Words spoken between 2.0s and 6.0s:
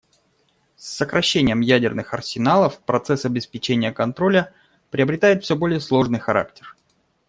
арсеналов процесс обеспечения контроля приобретает все более